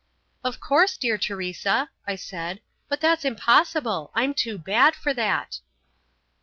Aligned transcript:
"Of 0.43 0.59
course, 0.59 0.97
dear 0.97 1.19
Teresa," 1.19 1.91
I 2.07 2.15
said, 2.15 2.61
"but 2.89 3.01
that's 3.01 3.23
impossible, 3.23 4.09
I'm 4.15 4.33
too 4.33 4.57
bad 4.57 4.95
for 4.95 5.13
that." 5.13 5.59